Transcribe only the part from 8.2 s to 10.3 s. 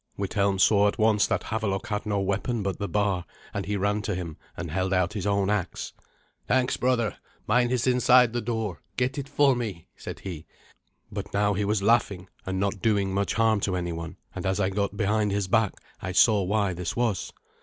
the door. Get it for me," said